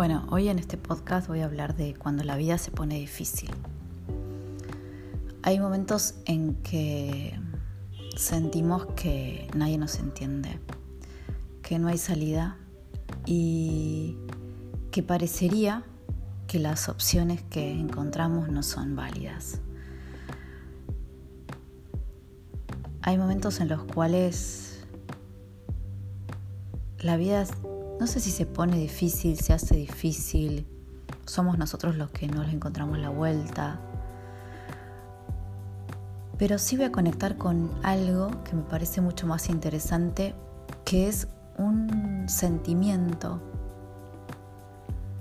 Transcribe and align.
Bueno, 0.00 0.26
hoy 0.30 0.48
en 0.48 0.58
este 0.58 0.78
podcast 0.78 1.28
voy 1.28 1.40
a 1.40 1.44
hablar 1.44 1.76
de 1.76 1.94
cuando 1.94 2.24
la 2.24 2.38
vida 2.38 2.56
se 2.56 2.70
pone 2.70 2.98
difícil. 2.98 3.50
Hay 5.42 5.60
momentos 5.60 6.14
en 6.24 6.54
que 6.62 7.38
sentimos 8.16 8.86
que 8.96 9.50
nadie 9.54 9.76
nos 9.76 9.98
entiende, 9.98 10.58
que 11.60 11.78
no 11.78 11.88
hay 11.88 11.98
salida 11.98 12.56
y 13.26 14.16
que 14.90 15.02
parecería 15.02 15.84
que 16.46 16.58
las 16.58 16.88
opciones 16.88 17.42
que 17.42 17.70
encontramos 17.70 18.48
no 18.48 18.62
son 18.62 18.96
válidas. 18.96 19.60
Hay 23.02 23.18
momentos 23.18 23.60
en 23.60 23.68
los 23.68 23.84
cuales 23.84 24.82
la 27.00 27.18
vida 27.18 27.44
no 28.00 28.06
sé 28.06 28.18
si 28.18 28.30
se 28.30 28.46
pone 28.46 28.78
difícil, 28.78 29.38
se 29.38 29.52
hace 29.52 29.76
difícil, 29.76 30.66
somos 31.26 31.58
nosotros 31.58 31.96
los 31.96 32.10
que 32.10 32.28
no 32.28 32.42
le 32.42 32.52
encontramos 32.52 32.98
la 32.98 33.10
vuelta. 33.10 33.78
Pero 36.38 36.56
sí 36.56 36.76
voy 36.76 36.86
a 36.86 36.92
conectar 36.92 37.36
con 37.36 37.70
algo 37.82 38.42
que 38.44 38.56
me 38.56 38.62
parece 38.62 39.02
mucho 39.02 39.26
más 39.26 39.50
interesante, 39.50 40.34
que 40.86 41.08
es 41.08 41.28
un 41.58 42.24
sentimiento, 42.26 43.42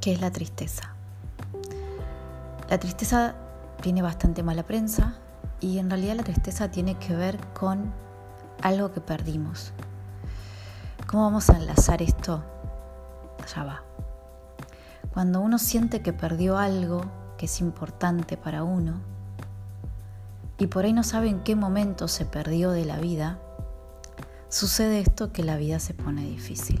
que 0.00 0.12
es 0.12 0.20
la 0.20 0.30
tristeza. 0.30 0.94
La 2.68 2.78
tristeza 2.78 3.34
tiene 3.82 4.00
bastante 4.00 4.44
mala 4.44 4.62
prensa 4.62 5.16
y 5.60 5.78
en 5.78 5.90
realidad 5.90 6.14
la 6.14 6.22
tristeza 6.22 6.70
tiene 6.70 6.96
que 6.98 7.16
ver 7.16 7.36
con 7.52 7.92
algo 8.62 8.92
que 8.92 9.00
perdimos. 9.00 9.72
¿Cómo 11.08 11.24
vamos 11.24 11.50
a 11.50 11.56
enlazar 11.56 12.00
esto 12.00 12.44
va. 13.58 13.82
Cuando 15.12 15.40
uno 15.40 15.58
siente 15.58 16.02
que 16.02 16.12
perdió 16.12 16.56
algo 16.56 17.02
que 17.36 17.46
es 17.46 17.60
importante 17.60 18.36
para 18.36 18.62
uno 18.62 19.00
y 20.58 20.68
por 20.68 20.84
ahí 20.84 20.92
no 20.92 21.02
sabe 21.02 21.28
en 21.28 21.40
qué 21.40 21.56
momento 21.56 22.06
se 22.06 22.24
perdió 22.24 22.70
de 22.70 22.84
la 22.84 22.98
vida, 22.98 23.38
sucede 24.48 25.00
esto 25.00 25.32
que 25.32 25.42
la 25.42 25.56
vida 25.56 25.80
se 25.80 25.94
pone 25.94 26.22
difícil. 26.22 26.80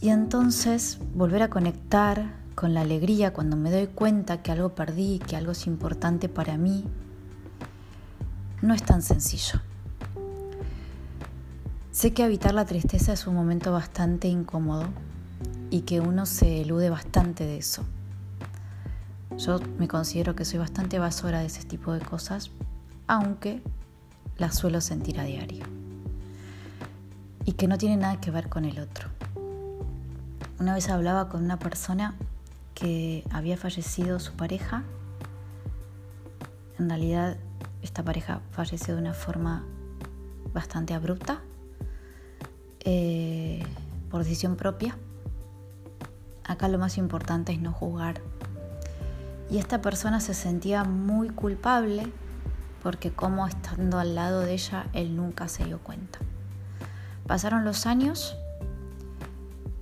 Y 0.00 0.10
entonces 0.10 0.98
volver 1.14 1.42
a 1.42 1.50
conectar 1.50 2.34
con 2.54 2.74
la 2.74 2.80
alegría 2.80 3.32
cuando 3.32 3.56
me 3.56 3.70
doy 3.70 3.86
cuenta 3.86 4.42
que 4.42 4.52
algo 4.52 4.74
perdí, 4.74 5.20
que 5.20 5.36
algo 5.36 5.52
es 5.52 5.66
importante 5.66 6.28
para 6.28 6.58
mí, 6.58 6.84
no 8.60 8.74
es 8.74 8.82
tan 8.82 9.02
sencillo. 9.02 9.60
Sé 11.92 12.14
que 12.14 12.24
evitar 12.24 12.54
la 12.54 12.64
tristeza 12.64 13.12
es 13.12 13.26
un 13.26 13.34
momento 13.34 13.70
bastante 13.70 14.26
incómodo 14.26 14.86
y 15.68 15.82
que 15.82 16.00
uno 16.00 16.24
se 16.24 16.62
elude 16.62 16.88
bastante 16.88 17.44
de 17.44 17.58
eso. 17.58 17.84
Yo 19.36 19.60
me 19.78 19.88
considero 19.88 20.34
que 20.34 20.46
soy 20.46 20.58
bastante 20.58 20.96
evasora 20.96 21.40
de 21.40 21.46
ese 21.46 21.64
tipo 21.64 21.92
de 21.92 22.00
cosas, 22.00 22.50
aunque 23.06 23.62
las 24.38 24.56
suelo 24.56 24.80
sentir 24.80 25.20
a 25.20 25.24
diario. 25.24 25.66
Y 27.44 27.52
que 27.52 27.68
no 27.68 27.76
tiene 27.76 27.98
nada 27.98 28.18
que 28.22 28.30
ver 28.30 28.48
con 28.48 28.64
el 28.64 28.78
otro. 28.80 29.10
Una 30.58 30.72
vez 30.72 30.88
hablaba 30.88 31.28
con 31.28 31.44
una 31.44 31.58
persona 31.58 32.14
que 32.72 33.22
había 33.30 33.58
fallecido 33.58 34.18
su 34.18 34.32
pareja. 34.32 34.82
En 36.78 36.88
realidad 36.88 37.36
esta 37.82 38.02
pareja 38.02 38.40
falleció 38.50 38.94
de 38.94 39.02
una 39.02 39.12
forma 39.12 39.62
bastante 40.54 40.94
abrupta 40.94 41.42
eh, 42.84 43.62
por 44.10 44.22
decisión 44.22 44.56
propia. 44.56 44.96
Acá 46.44 46.68
lo 46.68 46.78
más 46.78 46.98
importante 46.98 47.52
es 47.52 47.60
no 47.60 47.72
juzgar. 47.72 48.20
Y 49.50 49.58
esta 49.58 49.80
persona 49.80 50.20
se 50.20 50.34
sentía 50.34 50.84
muy 50.84 51.28
culpable 51.28 52.10
porque 52.82 53.12
como 53.12 53.46
estando 53.46 53.98
al 53.98 54.14
lado 54.14 54.40
de 54.40 54.54
ella, 54.54 54.86
él 54.92 55.14
nunca 55.14 55.48
se 55.48 55.64
dio 55.64 55.78
cuenta. 55.78 56.18
Pasaron 57.26 57.64
los 57.64 57.86
años 57.86 58.36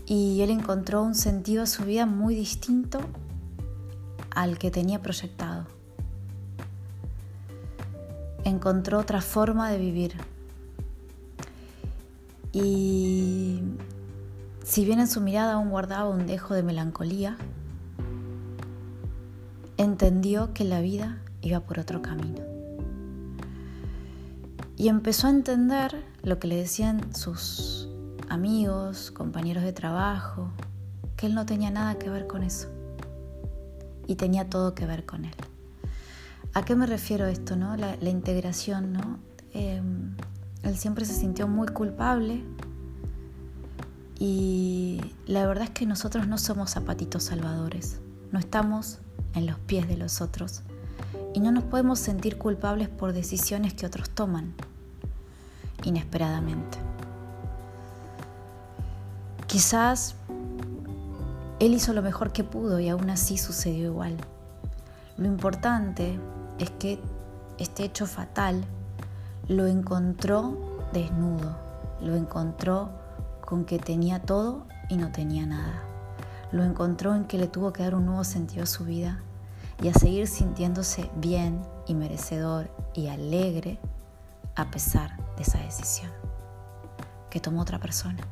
y 0.06 0.43
él 0.43 0.50
encontró 0.50 1.03
un 1.03 1.15
sentido 1.15 1.62
a 1.62 1.66
su 1.66 1.84
vida 1.84 2.05
muy 2.05 2.34
distinto 2.34 3.00
al 4.34 4.59
que 4.59 4.71
tenía 4.71 5.00
proyectado. 5.00 5.66
Encontró 8.44 8.99
otra 8.99 9.21
forma 9.21 9.71
de 9.71 9.78
vivir, 9.78 10.15
y 12.53 13.62
si 14.65 14.84
bien 14.84 15.00
en 15.00 15.09
su 15.09 15.21
mirada 15.21 15.55
aún 15.55 15.71
guardaba 15.71 16.09
un 16.09 16.27
dejo 16.27 16.55
de 16.55 16.62
melancolía, 16.62 17.37
entendió 19.77 20.53
que 20.53 20.65
la 20.65 20.81
vida 20.81 21.19
iba 21.43 21.60
por 21.60 21.78
otro 21.78 22.03
camino. 22.03 22.41
Y 24.77 24.89
empezó 24.89 25.27
a 25.27 25.31
entender 25.31 26.05
lo 26.22 26.39
que 26.39 26.49
le 26.49 26.56
decían 26.56 27.15
sus 27.15 27.89
amigos, 28.28 29.10
compañeros 29.10 29.62
de 29.62 29.72
trabajo, 29.72 30.50
que 31.16 31.27
él 31.27 31.34
no 31.34 31.44
tenía 31.44 31.71
nada 31.71 31.99
que 31.99 32.09
ver 32.09 32.27
con 32.27 32.43
eso. 32.43 32.69
Y 34.06 34.15
tenía 34.15 34.49
todo 34.49 34.75
que 34.75 34.87
ver 34.87 35.05
con 35.05 35.25
él. 35.25 35.34
¿A 36.55 36.65
qué 36.65 36.75
me 36.75 36.87
refiero 36.87 37.27
esto, 37.27 37.56
no? 37.56 37.77
La, 37.77 37.97
integración, 38.09 38.93
¿no? 38.93 39.19
Él 40.70 40.78
siempre 40.78 41.04
se 41.04 41.14
sintió 41.14 41.48
muy 41.48 41.66
culpable 41.66 42.44
y 44.20 45.00
la 45.26 45.44
verdad 45.44 45.64
es 45.64 45.70
que 45.70 45.84
nosotros 45.84 46.28
no 46.28 46.38
somos 46.38 46.70
zapatitos 46.70 47.25
salvadores, 47.25 47.98
no 48.31 48.38
estamos 48.38 49.00
en 49.34 49.47
los 49.47 49.59
pies 49.59 49.88
de 49.88 49.97
los 49.97 50.20
otros 50.20 50.62
y 51.34 51.41
no 51.41 51.50
nos 51.50 51.64
podemos 51.64 51.98
sentir 51.98 52.38
culpables 52.38 52.88
por 52.88 53.12
decisiones 53.12 53.75
que 53.75 53.84
otros 53.84 54.10
toman 54.10 54.54
inesperadamente. 55.82 56.78
Quizás 59.48 60.14
él 61.59 61.75
hizo 61.75 61.92
lo 61.94 62.03
mejor 62.03 62.32
que 62.32 62.44
pudo 62.44 62.78
y 62.78 62.88
aún 62.88 63.10
así 63.10 63.38
sucedió 63.38 63.86
igual. 63.86 64.16
Lo 65.16 65.26
importante 65.26 66.16
es 66.60 66.70
que 66.70 67.00
este 67.59 67.82
hecho 67.82 68.06
fatal 68.06 68.64
lo 69.50 69.66
encontró 69.66 70.56
desnudo, 70.93 71.56
lo 72.00 72.15
encontró 72.15 72.88
con 73.41 73.65
que 73.65 73.81
tenía 73.81 74.22
todo 74.22 74.62
y 74.88 74.97
no 74.97 75.11
tenía 75.11 75.44
nada. 75.44 75.83
Lo 76.53 76.62
encontró 76.62 77.16
en 77.16 77.25
que 77.25 77.37
le 77.37 77.49
tuvo 77.49 77.72
que 77.72 77.83
dar 77.83 77.97
un 77.97 78.06
nuevo 78.06 78.22
sentido 78.22 78.62
a 78.62 78.66
su 78.66 78.84
vida 78.84 79.19
y 79.83 79.89
a 79.89 79.94
seguir 79.94 80.28
sintiéndose 80.28 81.10
bien 81.16 81.60
y 81.89 81.94
merecedor 81.94 82.71
y 82.94 83.09
alegre 83.09 83.81
a 84.55 84.71
pesar 84.71 85.16
de 85.34 85.43
esa 85.43 85.59
decisión 85.59 86.12
que 87.28 87.41
tomó 87.41 87.62
otra 87.62 87.81
persona. 87.81 88.22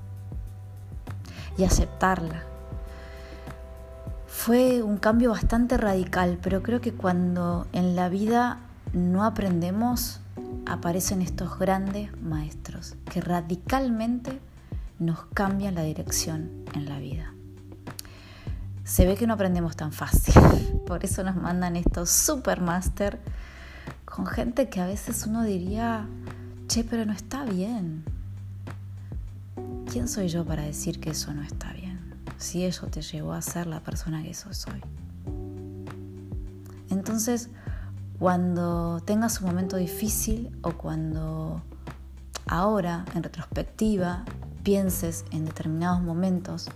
Y 1.56 1.64
aceptarla. 1.64 2.44
Fue 4.28 4.84
un 4.84 4.98
cambio 4.98 5.30
bastante 5.30 5.78
radical, 5.78 6.38
pero 6.40 6.62
creo 6.62 6.80
que 6.80 6.94
cuando 6.94 7.66
en 7.72 7.96
la 7.96 8.08
vida 8.08 8.58
no 8.92 9.24
aprendemos 9.24 10.20
aparecen 10.68 11.22
estos 11.22 11.58
grandes 11.58 12.10
maestros 12.20 12.94
que 13.10 13.20
radicalmente 13.20 14.38
nos 14.98 15.26
cambian 15.26 15.74
la 15.74 15.82
dirección 15.82 16.64
en 16.74 16.86
la 16.86 16.98
vida. 16.98 17.32
Se 18.84 19.06
ve 19.06 19.16
que 19.16 19.26
no 19.26 19.34
aprendemos 19.34 19.76
tan 19.76 19.92
fácil, 19.92 20.34
por 20.86 21.04
eso 21.04 21.22
nos 21.24 21.36
mandan 21.36 21.76
estos 21.76 22.10
supermaster 22.10 23.18
con 24.04 24.26
gente 24.26 24.68
que 24.68 24.80
a 24.80 24.86
veces 24.86 25.26
uno 25.26 25.42
diría, 25.42 26.06
che, 26.66 26.84
pero 26.84 27.04
no 27.04 27.12
está 27.12 27.44
bien. 27.44 28.04
¿Quién 29.90 30.08
soy 30.08 30.28
yo 30.28 30.44
para 30.44 30.62
decir 30.62 31.00
que 31.00 31.10
eso 31.10 31.32
no 31.32 31.42
está 31.42 31.72
bien? 31.72 31.98
Si 32.36 32.64
eso 32.64 32.86
te 32.86 33.02
llevó 33.02 33.32
a 33.32 33.42
ser 33.42 33.66
la 33.66 33.80
persona 33.80 34.22
que 34.22 34.30
eso 34.30 34.52
soy. 34.52 34.80
Entonces, 36.90 37.50
cuando 38.18 39.00
tengas 39.04 39.40
un 39.40 39.46
momento 39.46 39.76
difícil 39.76 40.56
o 40.62 40.72
cuando 40.72 41.62
ahora, 42.46 43.04
en 43.14 43.22
retrospectiva, 43.22 44.24
pienses 44.64 45.24
en 45.30 45.44
determinados 45.44 46.02
momentos 46.02 46.68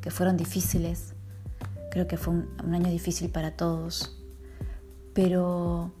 que 0.00 0.10
fueron 0.10 0.36
difíciles, 0.36 1.14
creo 1.90 2.08
que 2.08 2.16
fue 2.16 2.34
un, 2.34 2.74
año 2.74 2.88
difícil 2.90 3.28
para 3.30 3.52
todos, 3.52 4.18
pero 5.12 5.92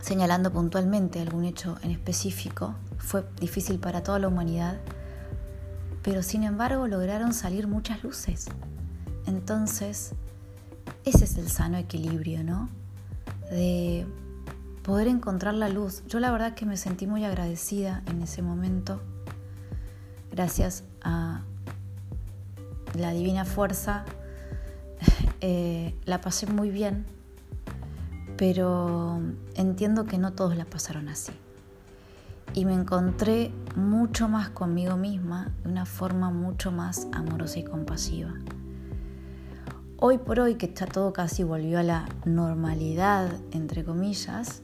señalando 0.00 0.52
puntualmente 0.52 1.20
algún 1.20 1.44
hecho 1.44 1.76
en 1.82 1.90
específico, 1.90 2.74
fue 2.98 3.24
difícil 3.40 3.80
para 3.80 4.02
toda 4.02 4.20
la 4.20 4.28
humanidad, 4.28 4.78
pero 6.02 6.22
sin 6.22 6.44
embargo 6.44 6.86
lograron 6.86 7.34
salir 7.34 7.66
muchas 7.66 8.04
luces. 8.04 8.46
Entonces, 9.26 10.12
ese 11.04 11.24
es 11.24 11.36
el 11.36 11.50
sano 11.50 11.76
equilibrio, 11.76 12.44
¿no? 12.44 12.70
De 13.50 14.06
poder 14.82 15.08
encontrar 15.08 15.54
la 15.54 15.68
luz. 15.68 16.02
Yo 16.08 16.20
la 16.20 16.30
verdad 16.30 16.54
que 16.54 16.66
me 16.66 16.76
sentí 16.76 17.06
muy 17.06 17.24
agradecida 17.24 18.02
en 18.06 18.22
ese 18.22 18.42
momento, 18.42 19.00
gracias 20.30 20.84
a 21.02 21.42
la 22.94 23.12
divina 23.12 23.44
fuerza, 23.44 24.04
eh, 25.40 25.94
la 26.04 26.20
pasé 26.20 26.46
muy 26.46 26.70
bien, 26.70 27.04
pero 28.36 29.20
entiendo 29.54 30.06
que 30.06 30.18
no 30.18 30.32
todos 30.32 30.56
la 30.56 30.64
pasaron 30.64 31.08
así. 31.08 31.32
Y 32.54 32.64
me 32.64 32.72
encontré 32.72 33.52
mucho 33.76 34.26
más 34.28 34.48
conmigo 34.48 34.96
misma 34.96 35.52
de 35.62 35.68
una 35.68 35.84
forma 35.84 36.30
mucho 36.30 36.72
más 36.72 37.06
amorosa 37.12 37.58
y 37.58 37.64
compasiva. 37.64 38.32
Hoy 40.00 40.18
por 40.18 40.38
hoy, 40.38 40.54
que 40.54 40.66
está 40.66 40.86
todo 40.86 41.12
casi 41.12 41.42
volvió 41.42 41.80
a 41.80 41.82
la 41.82 42.08
normalidad, 42.24 43.32
entre 43.50 43.84
comillas, 43.84 44.62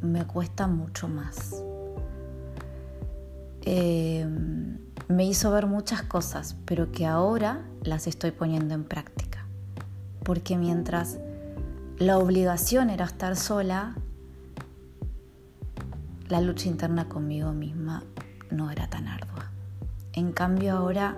me 0.00 0.26
cuesta 0.26 0.66
mucho 0.66 1.06
más. 1.06 1.62
Eh, 3.66 4.26
me 5.08 5.26
hizo 5.26 5.50
ver 5.50 5.66
muchas 5.66 6.02
cosas, 6.02 6.56
pero 6.64 6.90
que 6.92 7.04
ahora 7.04 7.60
las 7.82 8.06
estoy 8.06 8.30
poniendo 8.30 8.72
en 8.72 8.84
práctica. 8.84 9.44
Porque 10.24 10.56
mientras 10.56 11.18
la 11.98 12.16
obligación 12.16 12.88
era 12.88 13.04
estar 13.04 13.36
sola, 13.36 13.96
la 16.30 16.40
lucha 16.40 16.68
interna 16.70 17.06
conmigo 17.06 17.52
misma 17.52 18.02
no 18.50 18.70
era 18.70 18.88
tan 18.88 19.08
ardua. 19.08 19.50
En 20.14 20.32
cambio 20.32 20.74
ahora 20.74 21.16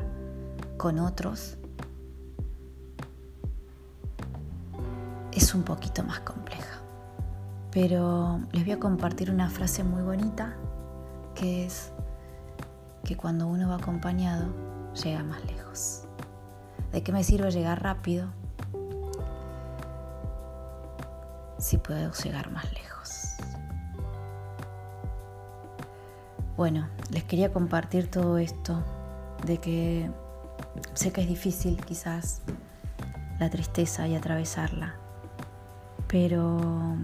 con 0.76 0.98
otros 0.98 1.59
es 5.32 5.54
un 5.54 5.62
poquito 5.62 6.02
más 6.02 6.20
compleja. 6.20 6.78
Pero 7.70 8.40
les 8.52 8.64
voy 8.64 8.72
a 8.72 8.80
compartir 8.80 9.30
una 9.30 9.48
frase 9.48 9.84
muy 9.84 10.02
bonita 10.02 10.54
que 11.34 11.64
es 11.64 11.92
que 13.04 13.16
cuando 13.16 13.46
uno 13.46 13.68
va 13.68 13.76
acompañado 13.76 14.46
llega 15.02 15.22
más 15.22 15.44
lejos. 15.44 16.02
¿De 16.92 17.02
qué 17.02 17.12
me 17.12 17.22
sirve 17.22 17.50
llegar 17.50 17.82
rápido 17.82 18.28
si 21.58 21.78
puedo 21.78 22.12
llegar 22.12 22.50
más 22.50 22.64
lejos? 22.72 23.36
Bueno, 26.56 26.88
les 27.10 27.24
quería 27.24 27.52
compartir 27.52 28.10
todo 28.10 28.36
esto 28.36 28.82
de 29.46 29.58
que 29.58 30.10
sé 30.94 31.12
que 31.12 31.22
es 31.22 31.28
difícil 31.28 31.82
quizás 31.84 32.42
la 33.38 33.48
tristeza 33.48 34.06
y 34.06 34.14
atravesarla, 34.14 34.94
pero 36.10 36.96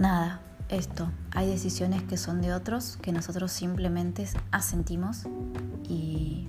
nada, 0.00 0.40
esto, 0.68 1.08
hay 1.30 1.48
decisiones 1.48 2.02
que 2.02 2.16
son 2.16 2.42
de 2.42 2.52
otros, 2.52 2.98
que 3.00 3.12
nosotros 3.12 3.52
simplemente 3.52 4.26
asentimos 4.50 5.26
y 5.88 6.48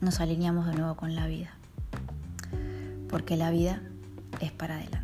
nos 0.00 0.20
alineamos 0.20 0.66
de 0.66 0.74
nuevo 0.74 0.96
con 0.96 1.14
la 1.14 1.26
vida. 1.26 1.50
Porque 3.10 3.36
la 3.36 3.50
vida 3.50 3.82
es 4.40 4.52
para 4.52 4.76
adelante. 4.76 5.03